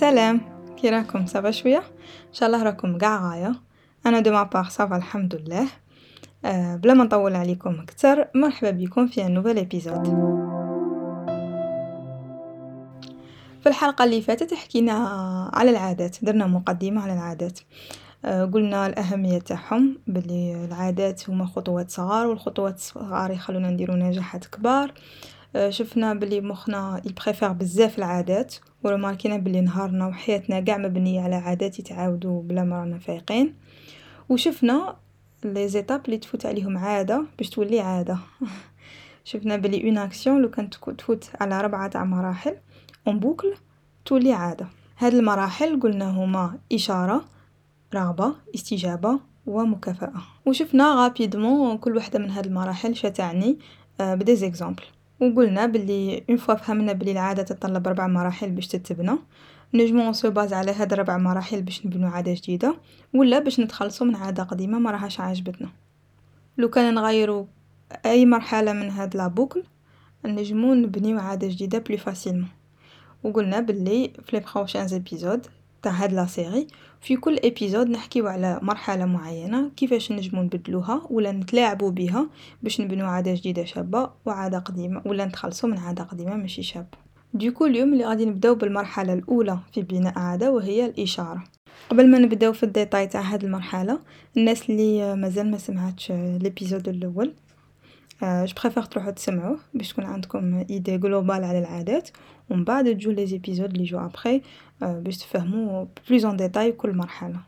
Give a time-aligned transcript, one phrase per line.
[0.00, 0.40] سلام.
[0.76, 1.78] كي راكم ça va شوية؟
[2.28, 3.54] إن شاء الله راكم قاع غايه
[4.06, 5.66] أنا de ma ça va الحمد لله.
[6.44, 10.06] أه بلا ما نطول عليكم أكثر مرحبا بكم في nouvel épisode
[13.60, 14.92] في الحلقة اللي فاتت حكينا
[15.52, 17.60] على العادات درنا مقدمة على العادات.
[18.24, 24.88] أه قلنا الأهمية تاعهم بلي العادات هما خطوات صغار والخطوات الصغار يخلونا نديرو نجاحات كبار.
[24.88, 24.92] أه
[25.68, 28.54] شفنا بلي مخنا ي préfère بزاف العادات
[28.84, 33.54] و remarqué نا بلي نهارنا وحياتنا قاع مبنية على عادات يتعاودو بلا ما رانا فايقين.
[34.28, 34.96] وشفنا
[35.44, 38.18] les étapes اللي تفوت عليهم عادة باش تولي عادة.
[39.24, 42.56] شفنا بلي une action لو كانت تفوت على ربعة تاع مراحل
[43.06, 43.54] en boucle
[44.04, 44.66] تولي عادة.
[44.98, 47.24] هاد المراحل قلنا هما إشارة
[47.94, 50.22] رغبة استجابة ومكافأة.
[50.46, 53.58] وشفنا rapidement كل وحدة من هاد المراحل شتعني
[53.98, 54.82] ب des exemples
[55.20, 59.18] وقلنا بلي une fois فهمنا بلي العادة تتطلب ربع مراحل باش تتبنى.
[59.74, 62.76] نجمو ن se base على هاد الربع مراحل باش نبنو عادة جديدة
[63.14, 65.68] ولا باش نتخلصو من عادة قديمة ما راهاش عاجبتنا.
[66.58, 67.46] لو كان نغيرو
[68.06, 69.62] أي مرحلة من هاد la boucle
[70.24, 72.48] نجمو نبنيو عادة جديدة plus facilement
[73.24, 75.46] وقلنا بلي في les prochains épisodes
[75.82, 76.66] تاع هاد la série.
[77.00, 82.26] في كل épisode نحكيو على مرحلة معينة كيفاش نجمو نبدلوها ولا نتلاعبوا بها
[82.62, 86.98] باش نبنوا عادة جديدة شابة وعادة قديمة ولا نتخلصوا من عادة قديمة ماشي شابه
[87.34, 91.44] donc اليوم اللي غادي نبداو بالمرحلة الأولى في بناء عادة وهي الإشارة.
[91.90, 93.98] قبل ما نبداو في ال détail تاع هاد المرحلة
[94.36, 97.34] الناس اللي مازال ما سمعتش l'épisode الأول
[98.22, 102.08] je préfère تروحو تسمعوه باش تكون عندكم idée globale على العادات
[102.50, 104.42] ومن بعد تجو les épisodes اللي جو après
[104.80, 107.40] باش تفهموا plus en détail كل مرحلة.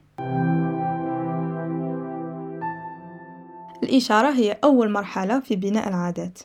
[3.83, 6.39] الإشارة هي أول مرحلة في بناء العادات.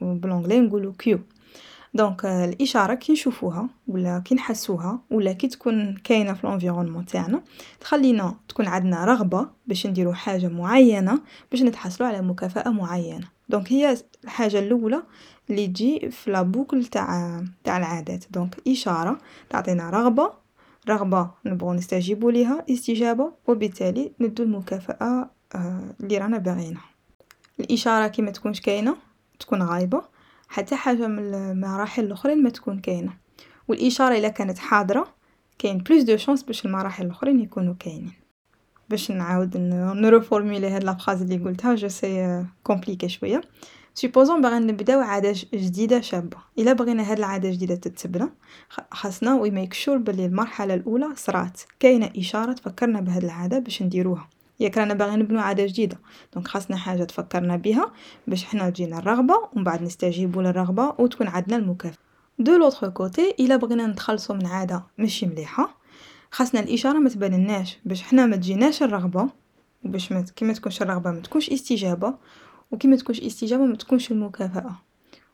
[0.00, 1.18] وبال anglais نقولوا cue
[1.94, 7.42] donc الإشارة كي نشوفوها ولا كي نحسوها ولا كي تكون كاينة في ال environnement تاعنا
[7.80, 11.20] تخلينا تكون عندنا رغبة باش نديرو حاجة معينة
[11.50, 13.33] باش نتحصلوا على مكافأة معينة.
[13.48, 15.02] donc هي الحاجة الأولى
[15.50, 18.24] اللي تجي في la boucle تاع تاع العادات.
[18.30, 19.18] donc إشارة
[19.50, 20.32] تعطينا رغبة
[20.88, 25.30] رغبة نبغو نستجيبوا ليها استجابة وبالتالي ندو المكافأة
[26.00, 26.84] اللي رانا باغيينها.
[27.60, 28.96] الإشارة كي ما تكونش كاينة
[29.40, 30.02] تكون غايبة
[30.48, 33.12] حتى حاجة من المراحل الأخرين ما تكون كاينة.
[33.68, 35.14] والإشارة إلا كانت حاضرة
[35.58, 38.12] كاين plus de chance باش المراحل الأخرين يكونوا كاينين.
[38.90, 39.56] باش نعاود
[39.96, 41.74] ن reformuler هاد la phrase اللي قلتها.
[41.74, 43.40] je sais compliqué شوية.
[43.94, 46.36] supposons باغي نبداو عادة جديدة شابة.
[46.58, 48.28] إلا بغينا هاد العادة الجديده تتبنى
[48.90, 51.60] خاصنا we make sure بلي المرحلة الأولى صرات.
[51.80, 54.28] كاينة إشارة تفكرنا بهاد العادة باش نديروها.
[54.60, 55.98] ياك رانا باغي نبنو عادة جديدة.
[56.34, 57.92] donc خاصنا حاجة تفكرنا بها
[58.26, 61.98] باش حنا تجينا الرغبة ومن بعد نستجيبوا للرغبة وتكون عندنا المكافأة.
[62.38, 65.83] de l'autre côté إلا بغينا نتخلصوا من عادة ماشي مليحة
[66.34, 67.78] خاصنا الإشارة ما تبانلناش.
[67.84, 69.28] باش حنا ما تجيناش الرغبة
[69.84, 72.14] وباش ما كي ما تكونش الرغبة ما تكونش استجابة
[72.70, 74.74] وكي ما تكونش استجابة ما تكونش المكافأة.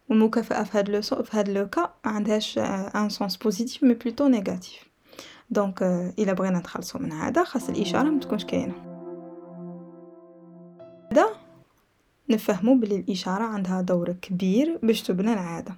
[0.09, 4.29] والمكافأة في هاد le في هاد le cas ما عندهاش un sens positif mais plutôt
[4.29, 4.89] négatif
[5.51, 5.83] donc
[6.19, 8.75] إلا بغينا نتخلصوا من عاده خاص الإشارة ما تكونش كاينة.
[11.13, 11.27] هذا
[12.31, 15.77] نفهمو بلي الإشارة عندها دور كبير باش تبنى العادة.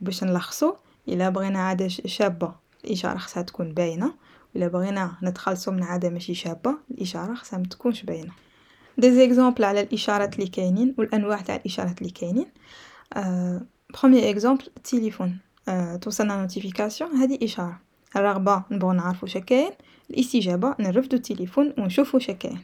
[0.00, 0.74] باش نلخصو
[1.08, 4.14] إلا بغينا عادة شابة الإشارة خاصها تكون باينة
[4.54, 8.32] ولا بغينا نتخلصو من عاده ماشي شابة الإشارة خاصها ما تكونش باينة.
[8.98, 12.46] des exemples على الإشارات اللي كاينين والأنواع تاع الإشارات اللي كاينين.
[14.04, 15.38] exemple التليفون
[15.68, 17.80] أه توصلنا notification هذه إشارة.
[18.16, 19.70] الرغبة نبغوا نعرفوا واش كاين
[20.10, 22.60] الاستجابة نرفدو التليفون ونشوفوا واش كاين.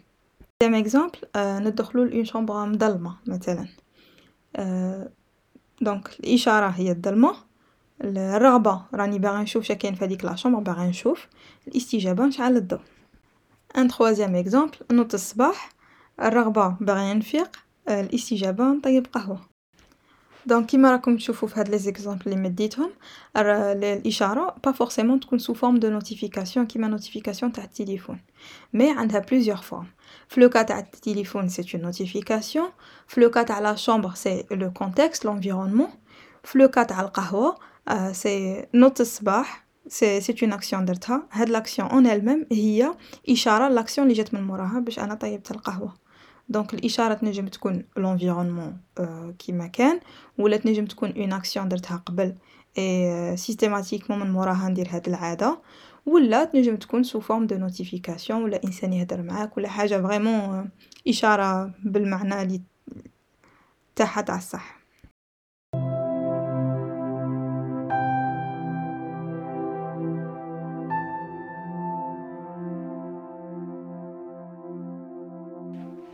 [0.62, 3.69] deuxième exemple أه ندخلوا ل une chambre مظلمة مثلا.
[5.81, 7.34] donc الإشارة هي الظلمة
[8.03, 8.83] الرغبة.
[8.95, 11.27] راني باغي نشوف شكاين في هذيك la chambre باغي نشوف
[11.69, 12.81] الاستجابة نشعل الضوء
[13.77, 15.73] un troisième exemple نوض الصباح.
[16.23, 17.57] الرغبة باغي نفيق
[17.89, 19.41] الاستجابة نطيب قهوة.
[20.47, 22.91] donc كيما راكم تشوفوا في هاد les exemples اللي مديتهم
[23.37, 28.21] الإشارة pas forcément تكون sous forme de notification كيما notification تاع التليفون.
[28.72, 29.86] mais عندها plusieurs formes
[30.28, 32.69] في le cas تاع التليفون c'est une notification
[33.09, 35.89] في le cas تاع la chambre c'est le contexte l'environnement
[36.45, 37.01] في le cas تاع
[38.13, 42.95] c'est نوض الصباح c'est c'est une action درتها هاد l'action en elle-même هي
[43.29, 45.95] اشاره l'action اللي جات من موراها باش أنا طيبت القهوه
[46.48, 48.80] donc الاشاره تنجم تكون l'environnement
[49.39, 50.01] كيما كان
[50.39, 52.34] ولا تنجم تكون une action درتها قبل
[52.78, 55.59] et systématiquement من موراها ندير هاد العاده
[56.07, 60.71] ولا تنجم تكون sous forme de notification ولا انسان يهدر معاك ولا حاجة vraiment
[61.09, 62.61] اشاره بالمعنى اللي
[63.97, 64.82] تاعها تاع الصح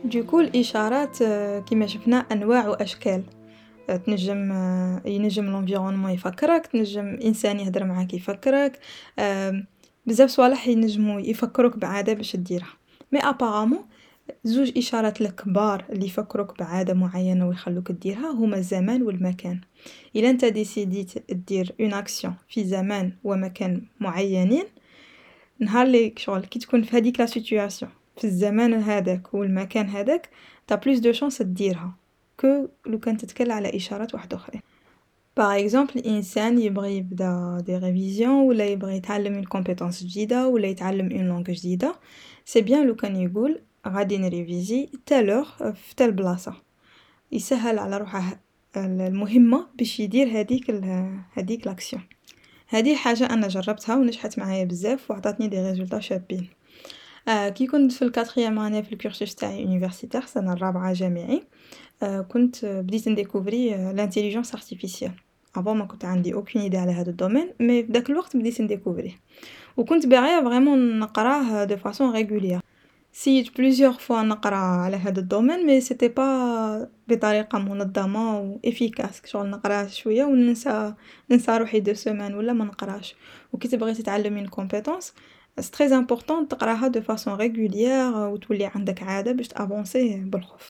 [0.09, 1.23] donc الإشارات
[1.63, 3.23] كيما شفنا أنواع و أشكال،
[4.05, 4.51] تنجم
[5.05, 8.79] ينجم ال environnement يفكرك تنجم إنسان يهدر معاك يفكرك،
[10.05, 12.73] بزاف صوالح ينجمو يفكروك بعادة باش ديرها،
[13.11, 13.79] mais apparemment
[14.43, 19.61] زوج إشارات الكبار اللي يفكروك بعادة معينة و يخلوك ديرها هوما الزمان و المكان،
[20.15, 24.65] إلا نتا ديسيديت دير une action في زمان و مكان معينين،
[25.59, 30.29] نهار اللي شغل كي تكون في هاديك la situation في الزمان هذاك و المكان هذاك
[30.67, 31.95] t'as plus de chance ديرها
[32.39, 34.61] que لوكان تتكل على إشارات وحدوخرين،
[35.37, 41.11] par exemple إنسان يبغي يبدأ des révisions ولا يبغي يتعلم une compétence جديدة ولا يتعلم
[41.11, 41.95] une langue جديدة،
[42.45, 46.53] c'est bien لوكان يقول غادي نريفيزي telle heure في telle بلاصة،
[47.31, 48.39] يسهل على روحه
[48.77, 50.71] المهمة باش يدير هاديك
[51.33, 52.03] هاديك l'action،
[52.69, 56.49] هادي حاجة أنا جربتها و نجحت معايا بزاف و عطاتني des résultats شابين،
[57.29, 61.43] كي كنت في ال quatrième année في ال cursus تاعي universitaire السنة الرابعة جامعي،
[62.27, 65.11] كنت بديت نديكوفري l'intelligence artificielle،
[65.55, 69.19] avant مكنت عندي aucune idée على هاد ال domaine mais في داك الوقت بديت نديكوفريه،
[69.77, 72.59] و كنت باغية vraiment نقراه de façon régulière،
[73.13, 79.21] سييت plusieurs fois نقرا على هاد ال domaine mais c'était pas بطريقة منظمة و efficace،
[79.25, 80.35] شغل نقرا شوية و
[81.29, 83.15] ننسى روحي deux semaines ولا منقراش،
[83.53, 85.13] و كي تبغي تتعلمي compétence
[85.59, 90.69] c'est très important تقراها de façon régulière و تولي عندك عادة باش تافونسي بالخف،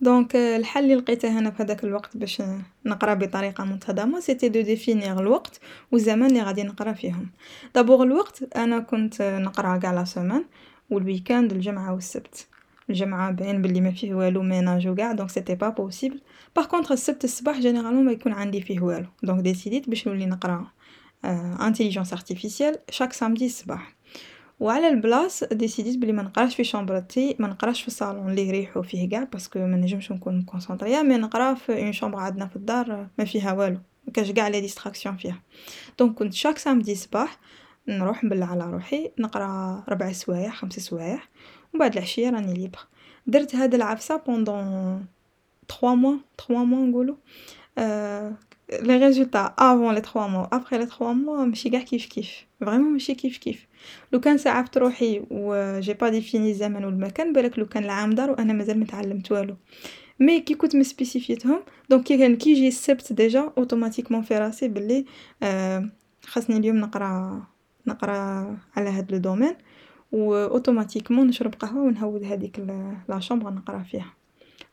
[0.00, 2.42] donc الحل اللي لقيته أنا في هداك الوقت باش
[2.86, 5.60] نقرا بطريقة منتظمة c'était de définir الوقت
[5.92, 7.30] و الزمان اللي غادي نقرا فيهم،
[7.74, 10.44] d'abord الوقت أنا كنت نقرا قاع la semaine
[10.90, 12.46] و ال week-end الجمعة و السبت،
[12.90, 16.20] الجمعة باين بلي مافيه والو ménage و قاع donc c'était pas possible،
[16.56, 20.66] par contre السبت الصباح généralement ما يكون عندي فيه والو، donc ديسيديت باش نولي نقرا
[21.24, 23.96] intelligence artificielle chaque samedi الصباح،
[24.60, 29.24] و على البلاص ديسيديت بلي منقراش في شومبرتي منقراش في الصالون لي يريحو فيه قاع
[29.24, 33.78] parce que منجمش نكون مكونسونطريا mais نقرا في une chambre عندنا في الدار مافيها والو،
[34.08, 35.42] مكانش قاع les distractions فيها،
[35.98, 37.38] donc كنت chaque samedi صباح
[37.88, 41.20] نروح نبلع على روحي نقرا ربع سوايع خمس سوايع
[41.74, 42.78] و مبعد العشية راني libre،
[43.26, 45.06] درت هاد العفسة pendant
[45.68, 47.16] trois mois trois mois نقولو،
[47.78, 48.36] les
[48.72, 52.30] résultats avant les trois mois و après les trois mois ماشي قاع كيف كيف،
[52.60, 53.66] vraiment ماشي كيف كيف،
[54.12, 58.34] لوكان سعفت روحي و j'ai pas défini الزمن و المكان بلاك لوكان العام دار و
[58.34, 59.56] أنا مازال متعلمت والو،
[60.20, 61.60] mais كي كنت مسبيسيفيتهم
[61.90, 65.04] donc كي كان كي يجي السبت déjà automatiquement في راسي بلي
[66.24, 67.42] خاصني اليوم نقرا
[67.86, 68.16] نقرا
[68.76, 69.54] على هاد le domaine
[70.12, 72.58] و automatiquement نشرب قهوة و نهود هاديك
[73.08, 74.12] la chambre نقرا فيها،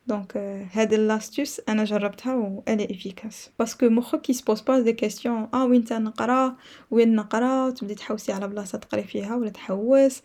[0.08, 0.36] donc
[0.72, 4.80] هاد l'astuce أنا جربتها و elle est efficace، parce que مخك ي se pose pas
[4.80, 6.56] des questions آه وينتا نقرأ؟
[6.90, 10.22] وين نقرأ؟ تبدي تحوسي على بلاصة تقري فيها ولا تحوس،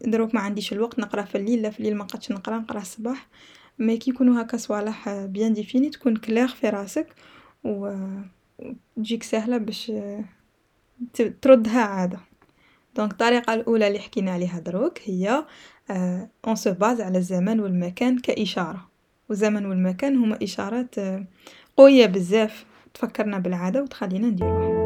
[0.00, 0.98] دروك معنديش الوقت.
[0.98, 1.62] نقرأ في الليل.
[1.62, 2.58] لا في الليل منقدش نقرأ.
[2.58, 3.28] نقرأ الصباح،
[3.78, 7.06] mais كي يكونو هاكا صوالح bien définis تكون كليغ في راسك.
[7.64, 7.96] و
[8.96, 9.92] تجيك ساهلة باش
[11.42, 12.20] تردها عادة،
[12.96, 15.44] donc الطريقة الأولى اللي حكينا عليها دروك هي
[16.46, 18.88] on se base على الزمان و المكان كإشارة،
[19.28, 20.94] و الزمن و المكان هوما إشارات
[21.76, 24.80] قوية بزاف تفكرنا بالعادة و تخلينا نديروها.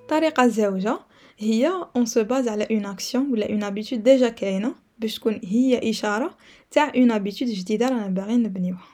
[0.00, 0.98] الطريقة الزاوجة
[1.38, 5.90] هي on se base على une action ولا une habitude déjà كاينة باش تكون هي
[5.90, 6.36] إشارة
[6.70, 8.93] تاع une habitude جديدة رانا باغيين نبنيوها،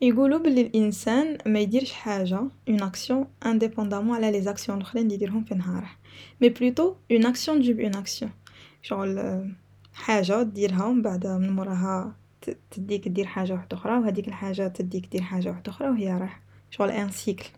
[0.00, 5.44] يقولو بلي الإنسان ما يديرش حاجة une action indépendamment على les actions لوخرين اللي يديرهم
[5.44, 5.90] في نهاره،
[6.40, 8.30] mais plutôt une action تجيب une action،
[8.82, 9.44] شغل
[9.94, 12.16] حاجة ديرها و مبعدا من موراها
[12.70, 16.40] تديك دير حاجة وحدوخرى و هاديك الحاجة تديك دير حاجة وحدوخرى و هي رايحة،
[16.70, 17.48] شغل un cycle،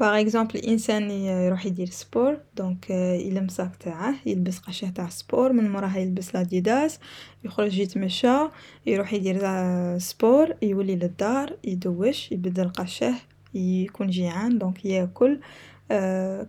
[0.00, 5.70] par exemple إنسان يروح يدير sport donc يلم الصاك تاعه يلبس قشاه تاع sport من
[5.70, 6.98] موراها يلبس لاديداس
[7.44, 8.38] يخرج يتمشى
[8.86, 9.38] يروح يدير
[9.98, 13.14] sport يولي للدار يدوش يبدل قشاه
[13.54, 15.40] يكون جيعان donc ياكل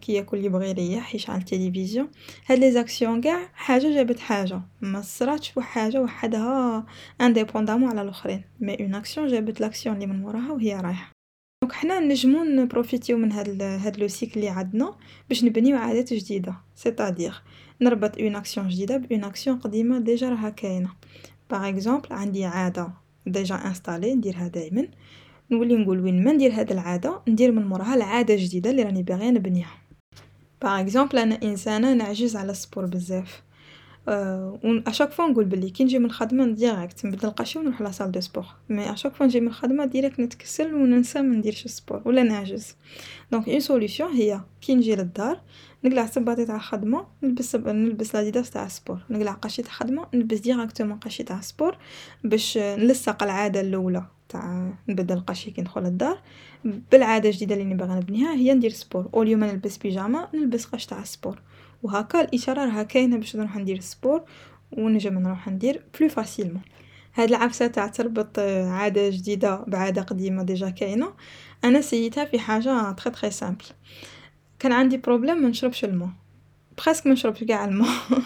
[0.02, 2.08] كي ياكل يبغي يريح يشعل التلفزيون،
[2.48, 6.86] هاد les actions قاع حاجة جابت حاجة ما صراتش حاجة وحدها
[7.22, 11.12] indépendamment على لوخرين، mais une action جابت l'action اللي من موراها و هي رايحة،
[11.64, 14.96] donc حنا نجمو نـ profiter و من هاد هاد le cycle اللي عندنا
[15.30, 17.42] باش نبنيو عادات جديدة، c'est-à-dire
[17.82, 20.90] نربط une action جديدة ب une action قديمة déjà راها كاينة،
[21.52, 22.88] par exemple عندي عادة
[23.28, 24.88] déjà installée نديرها دايما،
[25.52, 29.30] نولي نقول وين ما ندير هاد العادة ندير من موراها العادة الجديدة اللي راني باغية
[29.30, 29.78] نبنيها،
[30.62, 33.42] par exemple أنا إنسانة نعجز على ال sport بزاف،
[34.12, 37.82] و à chaque fois نقول بلي كي نجي من الخدمة direct نبدل القشي و نروح
[37.82, 41.22] la salle de sport mais à chaque fois نجي من الخدمة direct نتكسل و ننسى
[41.22, 42.76] منديرش ال sport ولا نعجز.
[43.32, 45.42] donc une solution هي كي نجي للدار
[45.84, 50.40] نقلع الصباطي تاع الخدمة نلبس نلبس لاديداس تاع ال sport نقلع قشي تاع الخدمة نلبس
[50.40, 51.78] directement قشي تاع ال sport
[52.24, 56.22] باش نلصق العادة اللولة تاع نبدل القشي كي ندخل للدار.
[56.92, 60.86] بالعادة الجديدة لي باغا نبنيها هي ندير sport au lieu ما نلبس pyjama نلبس قش
[60.86, 61.40] تاع ال sport
[61.84, 64.24] و هاكا الإشارة راها كاينة باش نروح ندير sport
[64.72, 66.62] و نجم نروح ندير plus facilement
[67.16, 71.14] هاد العفسة تاع تربط عادة جديدة بعادة قديمة déjà كاينة.
[71.64, 73.66] أنا سييتها في حاجة très très simple
[74.60, 76.10] كان عندي problème ما نشربش الماء.
[76.86, 77.90] presque ما نشربش قاع الماء.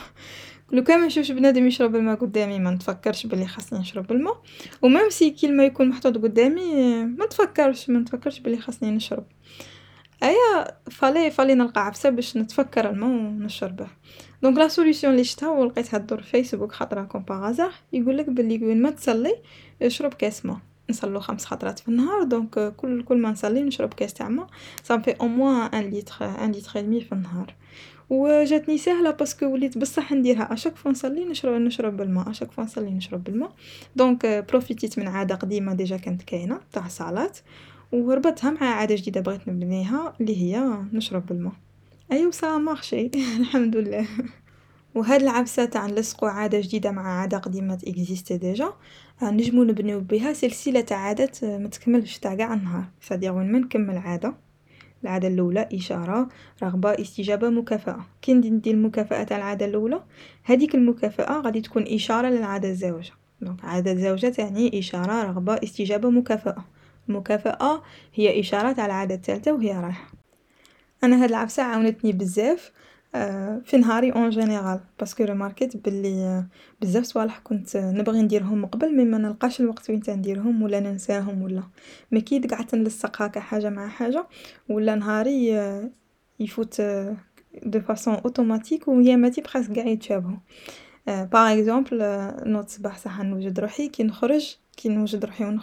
[0.72, 4.42] لو كان ما نشوفش بنادم يشرب الماء قدامي ما نتفكرش بلي خاصني نشرب الماء.
[4.82, 9.26] و même si كي الماء يكون محطوط قدامي ما نتفكرش ما نتفكرش بلي خاصني نشرب.
[10.26, 13.88] ايا fallait fallait نلقى عفسة باش نتفكر الماء و نشربه.
[14.44, 18.66] donc la solution لي شفتها و لقيتها تدور في فيسبوك خطرا comme par يقولك بلي
[18.66, 19.36] وين ما تصلي
[19.82, 24.14] اشرب كاس ما نصلو خمس خطرات في النهار donc كل كل ما نصلي نشرب كاس
[24.14, 24.48] تاع ما
[24.92, 27.54] au moins un litre un litre demi في النهار.
[28.10, 30.54] و جاتني ساهله parce que وليت بصح نديرها.
[30.54, 32.30] à chaque fois نصلي نشرب نشرب الماء.
[32.30, 33.52] à chaque fois نصلي نشرب الماء.
[33.96, 37.32] donc profiter ت من عادة قديمة déjà كانت كاينة تاع صلاه
[37.96, 41.54] وربطتها مع عادة جديدة بغيت نبنيها اللي هي نشرب الماء
[42.12, 44.08] ايوا ça marchait الحمد لله.
[44.96, 48.74] وهاد العفسة تاع نلصقو عادة جديدة مع عادة قديمة existait déjà.
[49.24, 52.86] نجمو نبنيو بها سلسلة تاع عادات متكملش تاع قاع النهار.
[53.02, 54.34] ça dire وين ما نكمل عادة.
[55.04, 56.30] العادة اللولة إشارة
[56.64, 58.06] رغبة استجابة مكافأة.
[58.22, 60.04] كي ندير المكافأة تاع العادة اللولة
[60.46, 63.12] هاديك المكافأة غادي تكون إشارة للعادة الزاوجة.
[63.42, 66.66] donc عادة الزاوجة تعني إشارة رغبة استجابة مكافأة.
[67.10, 67.84] المكافأة
[68.14, 70.12] هي إشارة تاع العادة الثالثة وهي رايحة.
[71.04, 72.72] أنا هاد العفسة عاونتني بزاف
[73.66, 76.46] في نهاري en général parce que remarquer ت بلي
[76.82, 81.64] بزاف صوالح كنت نبغي نديرهم قبل mais منلقاش الوقت وين نديرهم ولا ننساهم ولا.
[82.12, 84.28] mais كي قعدت نلصق هاكا حاجة مع حاجة
[84.70, 85.48] ولا نهاري
[86.40, 86.82] يفوت
[87.64, 90.38] de façon automatique و ياماتي presque قاع يتشابهو.
[91.08, 91.98] par exemple
[92.46, 95.58] نوض صباح صح نوجد روحي كي نخرج كي نوجد روحي و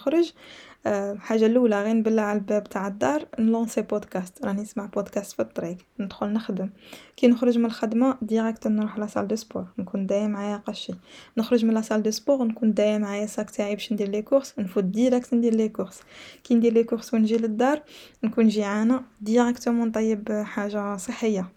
[0.87, 5.43] الحاجة اللولة غير نبلع على الباب تاع الدار نـ lancer podcast راني نسمع بودكاست في
[5.43, 6.71] الطريق ندخل نخدم.
[7.17, 10.93] كي نخرج من الخدمة direct نروح la salle de sport نكون دايا معايا قشي.
[11.39, 14.59] نخرج من la salle de sport نكون دايا معايا الصاك تاعي باش ندير les courses
[14.59, 16.01] نفوت direct ندير les courses
[16.45, 17.83] كي ندير les courses و نجي للدار
[18.25, 21.49] نكون جيعانة directement نطيب حاجة صحية.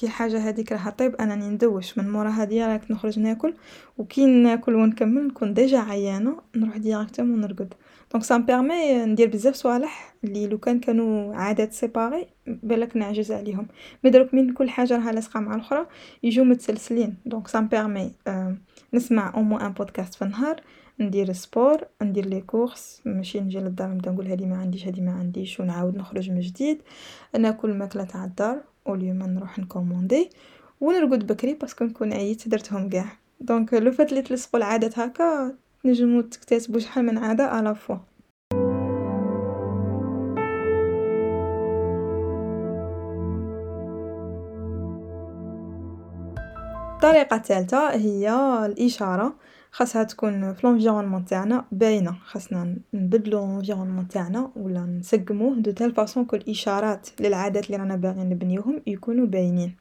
[0.00, 3.54] كي الحاجة هاذيك راها طيب أني ندوش من موراها direct نخرج ناكل
[3.98, 7.74] و كي ناكل و نكمل نكون déjà عيانة نروح directement نرقد.
[8.12, 13.66] donc ça m'permet ندير بزاف صوالح لي لو كان كانو عادات séparées بلاك نعجز عليهم.
[14.04, 15.86] mais دروك من كل حاجة راها لاصقة مع الأخرى
[16.22, 17.14] يجو متسلسلين.
[17.26, 18.12] donc ça m'permet
[18.94, 20.60] نسمع au moins un podcast في النهار
[21.00, 25.12] ندير sport ندير les courses ماشي نجي للدار نبدا نقول هادي ما عنديش هادي ما
[25.12, 26.82] عنديش و نعاود نخرج من جديد
[27.38, 28.70] ناكل الماكلة تاع الدار.
[28.90, 30.30] au lieu ما نروح نـ commander
[30.80, 33.06] و نرقد بكري parce que نكون عييت درتهم قاع
[33.40, 37.96] donc le fait لي تلصقوا العادات هكا تنجمو تكتسبو شحال من عادة à la fois
[47.00, 48.30] الطريقة الثالثة هي
[48.66, 49.34] الإشارة
[49.72, 52.16] خاصها تكون في l'environnement تاعنا باينة.
[52.24, 58.28] خاصنا نبدلو l'environnement تاعنا ولا نسقموه de telle façon que الإشارات للعادات لي رانا باغيين
[58.28, 59.76] نبنيوهم يكونو باينين.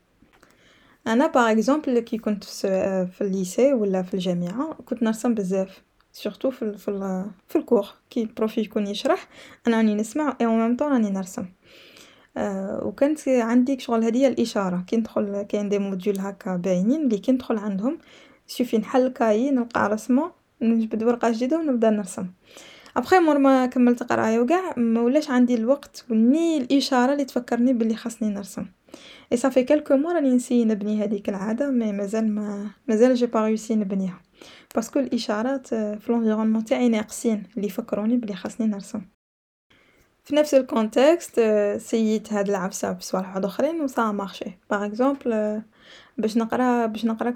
[1.07, 6.51] أنا par exemple كي كنت في ال lycée ولا في الجامعة كنت نرسم بزاف surtout
[6.51, 7.87] في في في ال cours.
[8.09, 9.27] كي ال prof يكون يشرح
[9.67, 11.45] أنا راني نسمع et en même temps راني نرسم.
[12.81, 14.83] و كانت عندي شغل هادي هي الإشارة.
[14.87, 17.97] كي ندخل كاين des modules هكا باينين لي كي ندخل عندهم
[18.49, 22.27] يسوفي نحل ال cahier نلقى رسمة نجبد ورقة جديدة و نبدا نرسم.
[22.97, 27.73] ابخي مور ما كملت قراية و قاع مولاش عندي الوقت و ni الإشارة لي تفكرني
[27.73, 28.65] بلي خاصني نرسم.
[29.31, 33.25] اي صافي quelques mois راني نـ essayer نبني هاديك العادة mais مازال ما مازال j'ai
[33.25, 34.21] pas réussi نبنيها.
[34.75, 39.01] parce que الإشارات في l'environnement تاعي ناقصين لي يفكروني بلي خاصني نرسم.
[40.23, 41.39] في نفس ال contexte
[41.77, 44.51] essayer ت هاد العفسة بصوالح وحدوخرين و ça marchait.
[44.69, 45.61] par exemple
[46.17, 47.29] باش نقرأ باش نقرأ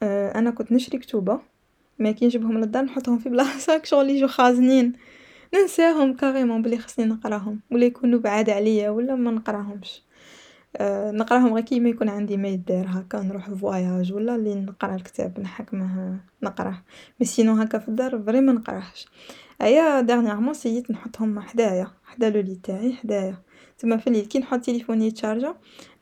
[0.00, 1.40] كتوبة أنا كنت نشري كتوبة
[1.98, 4.92] mais كي نجيبهم للدار نحطهم في بلاصة شغل يجو خازنين.
[5.54, 10.02] ننساهم carrément بلي خصني نقراهم ولا يكونوا بعاد عليا ولا ما نقراهمش.
[11.12, 16.20] نقراهم غير كيما يكون عندي ما يدير هكا نروح voyage ولا لي نقرا الكتاب نحكمه
[16.42, 16.82] نقراه.
[17.20, 19.08] mais sinon هكا في الدار vrai ما نقراهش.
[19.62, 23.36] أيا dernièrement essayer ت نحطهم حدايا حدا le lit تاعي حدايا.
[23.80, 25.54] تما في الليل كي نحط تيليفوني يت charger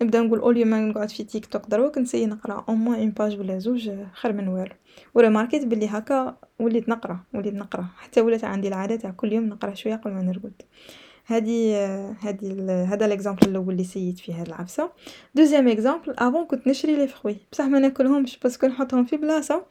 [0.03, 2.65] نبدأ نقول au lieu ما نقعد في تيك توك دروك نـ essayer نقرأ.
[2.69, 4.75] au moins une page ولا زوج خير من والو.
[5.15, 7.87] و remarquer ت بلي هكا وليت نقرأ وليت نقرأ.
[7.99, 10.63] حتى ولات عندي العادة تاع كل يوم نقرأ شوية قبل ما نرقد.
[11.27, 11.75] هادي
[12.21, 14.91] هادي هذا l'exemple الأول اللي سييت فيه هاد العفسة.
[15.35, 19.67] deuxième exemple avant كنت نشري les fruits بصح ما ناكلهمش parce que نحطهم في بلاصة.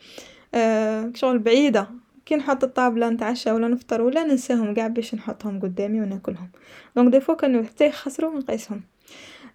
[0.55, 1.89] أه شغل بعيدة.
[2.27, 6.49] كي نحط الطابلة نتعشى ولا نفطر ولا ننساهم قاع باش نحطهم قدامي وناكلهم.
[6.95, 8.81] donc des fois كانوا حتى يخسروا ونقيسهم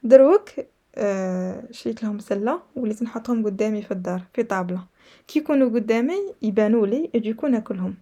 [0.02, 0.50] دروك
[0.95, 4.85] أه شريت لهم سلة وليت نحطهم قدامي في الدار في طابلة.
[5.29, 7.95] كي يكونوا قدامي يبانوا لي du coup ناكلهم.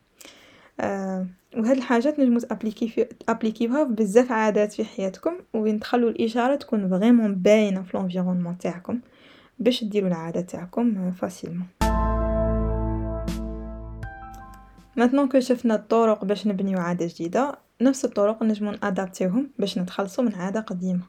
[0.81, 7.35] أه وهاد الحاجات نجمو تابليكي في بزاف عادات في حياتكم وين تخلوا الإشارة تكون vraiment
[7.35, 9.01] باينة في l'environnement تاعكم
[9.59, 11.67] باش ديروا العادة تاعكم facilement
[15.01, 20.35] maintenant que شفنا الطرق باش نبنيو عادة جديدة نفس الطرق نجمو نأدابتيوهم باش نتخلصو من
[20.35, 21.01] عادة قديمة.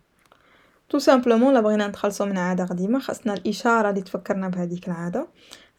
[0.90, 5.28] tout simplement لا بغينا نتخلصو من عادة قديمة خاصنا الإشارة اللي تفكرنا بهذيك العادة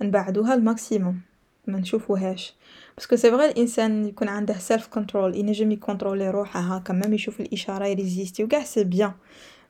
[0.03, 1.21] نبعدوها ال maximum
[1.67, 2.55] ما نشوفوهاش.
[2.97, 7.41] parce que c'est vrai الإنسان يكون عنده self control ينجم يكونترولي روحه هاكا même يشوف
[7.41, 9.13] الإشارة يريزيستي وكاع c'est bien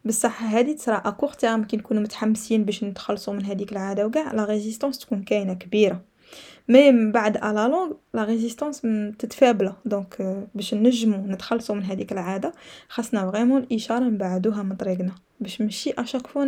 [0.05, 4.33] بصح هادي تصرا à court terme كي نكونو متحمسين باش نتخلصو من هذيك العادة وكاع
[4.33, 6.12] la résistance تكون كاينة كبيرة.
[6.73, 8.81] mais من بعد à la longue la résistance
[9.19, 12.53] تتفابلا donc باش نجمو نتخلصو من هذيك العادة
[12.89, 15.15] خاصنا vraiment الاشاره نبعدوها من طريقنا.
[15.41, 16.45] باش ماشي à chaque fois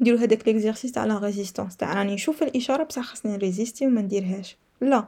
[0.00, 4.56] نديرو هذاك l'exercice تاع la résistance تاع راني نشوف الإشارة بصح خاصني نريزيستي وما نديرهاش.
[4.80, 5.04] لا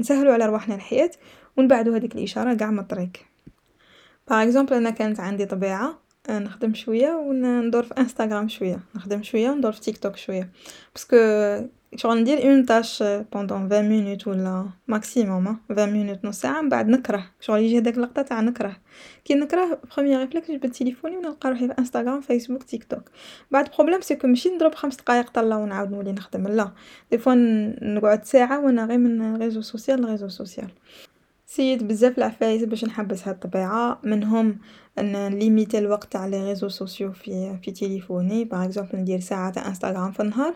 [0.00, 1.10] نسهلو على رواحنا الحياة
[1.56, 3.10] ونبعدو هذيك الإشارة قاع من الطريق.
[4.28, 5.98] par exemple أنا كانت عندي طبيعة
[6.30, 8.80] نخدم شوية وندور في انستغرام شوية.
[8.96, 10.50] نخدم شوية وندور في تيك توك شوية
[10.94, 11.16] parce que
[11.96, 16.88] شغل ندير une tâche pendant 20 minutes ولا maximum 20 minutes نص ساعه من بعد
[16.88, 17.24] نكره.
[17.40, 18.76] شغل يجي هداك اللقطه تاع نكره
[19.24, 23.10] كي نكره premier réflexe نجبد تليفوني ونلقى روحي في انستغرام فيسبوك تيك توك
[23.50, 26.48] بعد problème c'est que ماشي نضرب خمس دقائق طله ونعاود نولي نخدم.
[26.48, 26.70] لا.
[27.10, 27.34] des fois
[27.82, 30.70] نقعد ساعة وأنا غير من réseau social ل réseau social
[31.46, 34.00] سيت بزاف العفايس باش نحبس هاد الطبيعة.
[34.02, 34.58] منهم
[34.98, 38.44] إن ليميتي الوقت تاع les réseaux sociaux في في تليفوني.
[38.44, 40.54] par exemple ندير ساعة تاع انستغرام في النهار.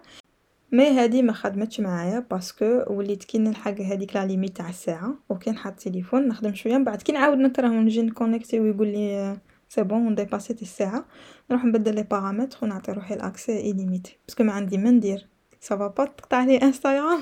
[0.72, 5.14] mais هادي ما خدمتش معايا parce que وليت كي نلحق هذيك la limite تاع الساعة
[5.28, 6.78] وكي نحط التليفون نخدم شوية.
[6.78, 9.37] من بعد كي نعاود نكره ونجي نكونيكتي ويقول لي
[9.68, 11.04] c'est bon ديباسيت الساعة
[11.50, 15.26] نروح نبدل les paramètres ونعطي روحي l'accès illimité parce que ما عندي ما ندير
[15.61, 17.20] سافا با تقطع لي انستغرام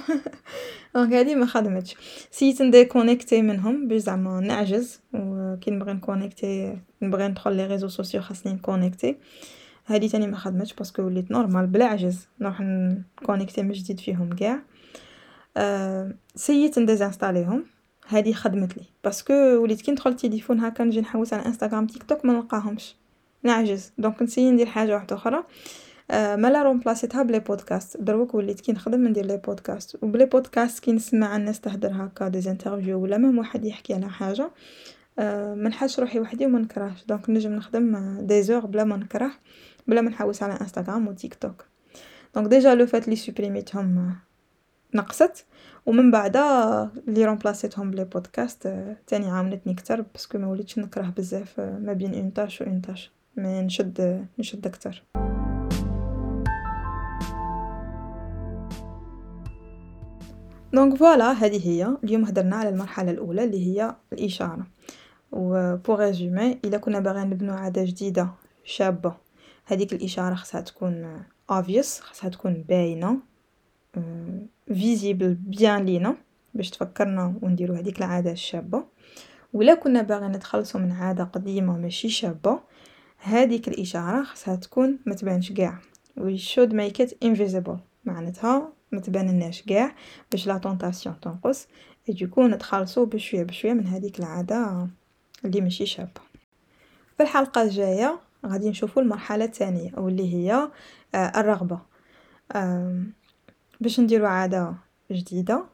[0.95, 1.97] donc هادي ما خدمتش.
[2.31, 5.01] سيت نديكونيكتي منهم باش زعما نعجز.
[5.15, 9.17] وكي نبغي نكونيكتي نبغي ندخل les réseaux sociaux خاصني نكونيكتي.
[9.87, 12.29] هادي تاني ما خدمتش parce que وليت normal بلا عجز.
[12.41, 14.59] نروح نكونيكتي من جديد فيهم كاع.
[15.57, 17.65] أه سيت نديزانستاليهم.
[18.09, 18.83] هادي خدمت لي.
[19.05, 22.97] parce que وليت كي ندخل التليفون هكا نجي نحوس على انستغرام تيك توك ما نلقاهمش.
[23.43, 25.45] نعجز donc نسيي ندير حاجة واحدة أخرى.
[26.11, 27.97] أه مالا رومبلاسيتها ب les podcasts.
[27.97, 29.97] دروك وليت كي نخدم ندير les podcasts.
[30.03, 34.09] وب les podcasts كي نسمع الناس تهدر هكا des interviews ولا même واحد يحكي على
[34.09, 34.51] حاجة.
[35.19, 37.05] أه منحاش روحي وحدي وما نكرهش.
[37.09, 39.31] donc نجم نخدم deux heures بلا ما نكره.
[39.89, 41.65] بلا ما نحوس على انستغرام و تيك توك.
[42.35, 44.17] donc déjà le fait لي سوبريميتهم
[44.95, 45.47] نقصت.
[45.87, 46.37] ومن بعد
[47.07, 48.69] لي رومبلاسيتهم ب les podcasts
[49.07, 52.83] تاني عاونتني كتر parce que ما وليتش نكره بزاف ما بين une tâche و une
[52.83, 53.13] tâche.
[53.37, 55.03] mais نشد نشد أكتر.
[60.73, 61.97] donc voilà هذه هي.
[62.05, 64.67] اليوم هدرنا على المرحلة الأولى اللي هي الإشارة.
[65.33, 68.29] و pour résumer إلا كنا باغيين نبنو عادة جديدة
[68.65, 69.26] شابة.
[69.67, 73.19] هذيك الإشارة خاصها تكون obvious خاصها تكون باينة
[74.67, 76.17] visible bien لينا
[76.55, 78.85] باش تفكرنا ونديرو هذيك العادة الشابة.
[79.53, 82.61] ولا كنا باغيين نتخلصوا من عادة قديمة ماشي شابة
[83.19, 85.79] هذيك الإشارة خاصها تكون ما تبانش كاع.
[86.21, 89.95] We should make it invisible معناتها ما تبانلناش كاع
[90.31, 91.67] باش la tentation تنقص.
[92.09, 94.89] du coup نتخلصوا بشوية بشوية من هذيك العادة
[95.45, 96.21] اللي ماشي شابة.
[97.17, 100.71] في الحلقة الجاية غادي نشوفو المرحلة الثانية واللي هي
[101.15, 101.81] الرغبة.
[103.81, 104.75] باش نديرو عادة
[105.11, 105.65] جديدة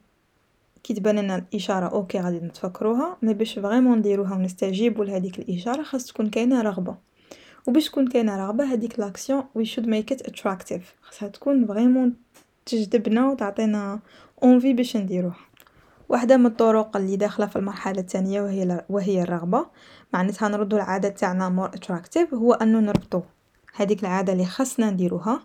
[0.83, 6.07] كي تبان لنا الإشارة OK غادي نتفكروها mais باش vraiment نديروها ونستجيبوا لهذيك الإشارة خاص
[6.07, 6.97] تكون كاينة رغبة.
[7.67, 12.15] وباش تكون كاينة رغبة هذيك l'action we should make it attractive خاصها تكون vraiment
[12.67, 14.01] تجذبنا وتعطينا
[14.43, 15.37] envie باش نديروها.
[16.13, 19.67] واحدة من الطرق اللي داخلة في المرحلة الثانية وهي وهي الرغبة.
[20.13, 23.23] معناتها نردو العادة تاعنا more attractive هو أنه نربطو
[23.75, 25.41] هذيك العادة اللي خاصنا نديروها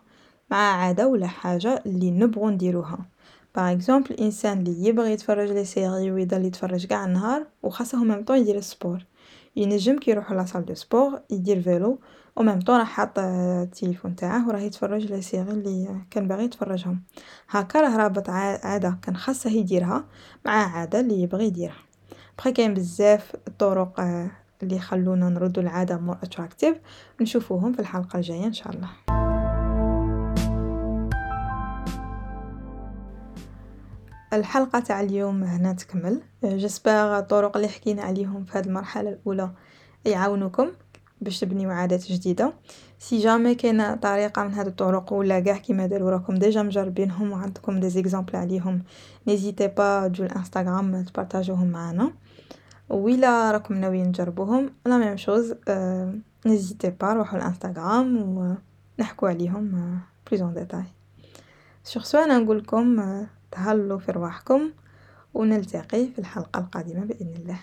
[0.51, 2.99] مع عادة ولا حاجة اللي نبغو نديروها.
[3.55, 8.37] par exemple الانسان اللي يبغي يتفرج les séries ويضل يتفرج كاع النهار وخاصه même temps
[8.37, 9.05] يدير ال sport.
[9.55, 11.99] ينجم كي يروح la salle de sport يدير vélo
[12.37, 16.43] و même temps راه حاط التيليفون تاعه و راه يتفرج les séries لي كان باغي
[16.43, 17.01] يتفرجهم،
[17.49, 20.05] هاكا راه رابط عادة كان خاصه يديرها
[20.45, 21.75] مع عادة لي يبغي يديرها،
[22.39, 24.01] بغي كاين بزاف طرق
[24.61, 26.77] لي يخلونا نردو العادة more attractive
[27.21, 28.89] نشوفوهم في الحلقة الجاية إن شاء الله.
[34.33, 39.51] الحلقة تاع اليوم هنا تكمل، j'espère الطرق لي حكينا عليهم في هاد المرحلة الأولى
[40.05, 40.67] يعاونوكم.
[41.21, 42.53] باش تبنيو عادات جديدة،
[42.99, 47.35] si jamais كاينة طريقة من هاد الطرق ولا قاع كيما دارو راكم ديجا مجربينهم و
[47.35, 48.83] عندكم des exemples عليهم
[49.27, 52.11] n'hésitez pas تجو لانستغرام تبارطاجوهم معانا،
[52.89, 55.55] و الا راكم ناويين تجربوهم la même chose
[56.45, 58.55] n'hésitez pas روحو لانستغرام و
[58.99, 59.99] نحكو عليهم
[60.31, 60.83] plus en détail،
[61.83, 63.03] sur ce أنا نقولكم
[63.51, 64.61] تهلو في رواحكم
[65.33, 67.59] و نلتقي في الحلقة القادمة بإذن الله.